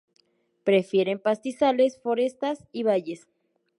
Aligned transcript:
Prefieren 0.63 1.19
pastizales, 1.19 1.99
forestas 1.99 2.63
y 2.71 2.81
valles. 2.81 3.27